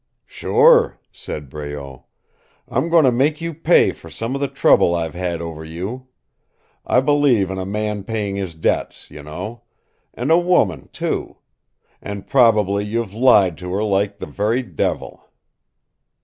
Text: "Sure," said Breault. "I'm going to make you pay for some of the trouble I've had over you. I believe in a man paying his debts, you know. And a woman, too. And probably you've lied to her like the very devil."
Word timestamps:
"Sure," 0.25 0.99
said 1.11 1.47
Breault. 1.47 2.05
"I'm 2.67 2.89
going 2.89 3.05
to 3.05 3.11
make 3.11 3.39
you 3.39 3.53
pay 3.53 3.91
for 3.91 4.09
some 4.09 4.33
of 4.33 4.41
the 4.41 4.47
trouble 4.47 4.95
I've 4.95 5.13
had 5.13 5.43
over 5.43 5.63
you. 5.63 6.07
I 6.87 7.01
believe 7.01 7.51
in 7.51 7.59
a 7.59 7.67
man 7.67 8.03
paying 8.03 8.35
his 8.35 8.55
debts, 8.55 9.11
you 9.11 9.21
know. 9.21 9.61
And 10.15 10.31
a 10.31 10.39
woman, 10.39 10.87
too. 10.91 11.37
And 12.01 12.25
probably 12.25 12.83
you've 12.83 13.13
lied 13.13 13.59
to 13.59 13.71
her 13.73 13.83
like 13.83 14.17
the 14.17 14.25
very 14.25 14.63
devil." 14.63 15.29